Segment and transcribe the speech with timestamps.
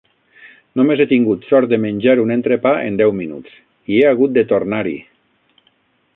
[0.79, 3.61] Només he tingut sort de menjar un entrepà en deu minuts,
[3.93, 4.99] i he hagut de tornar-hi!